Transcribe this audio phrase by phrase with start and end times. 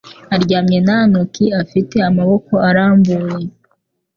[0.35, 3.43] aryamye nta ntoki afite amaboko arambuye